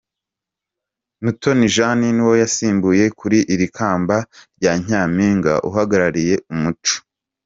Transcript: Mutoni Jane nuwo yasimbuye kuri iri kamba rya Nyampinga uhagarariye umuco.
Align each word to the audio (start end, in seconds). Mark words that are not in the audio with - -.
Mutoni 1.23 1.67
Jane 1.75 2.07
nuwo 2.15 2.33
yasimbuye 2.43 3.05
kuri 3.19 3.37
iri 3.53 3.67
kamba 3.75 4.17
rya 4.57 4.71
Nyampinga 4.85 5.53
uhagarariye 5.69 6.35
umuco. 6.53 6.95